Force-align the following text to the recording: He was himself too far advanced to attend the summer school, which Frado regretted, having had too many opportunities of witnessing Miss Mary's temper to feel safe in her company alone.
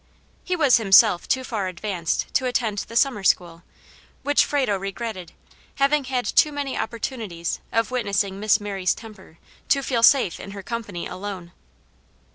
He 0.43 0.55
was 0.55 0.77
himself 0.77 1.27
too 1.27 1.43
far 1.43 1.67
advanced 1.67 2.33
to 2.33 2.47
attend 2.47 2.79
the 2.79 2.95
summer 2.95 3.23
school, 3.23 3.61
which 4.23 4.45
Frado 4.45 4.75
regretted, 4.75 5.31
having 5.75 6.05
had 6.05 6.25
too 6.25 6.51
many 6.51 6.75
opportunities 6.75 7.59
of 7.71 7.91
witnessing 7.91 8.39
Miss 8.39 8.59
Mary's 8.59 8.95
temper 8.95 9.37
to 9.69 9.83
feel 9.83 10.01
safe 10.01 10.39
in 10.39 10.53
her 10.57 10.63
company 10.63 11.05
alone. 11.05 11.51